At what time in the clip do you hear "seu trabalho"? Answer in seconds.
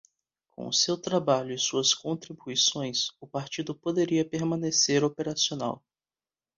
0.71-1.53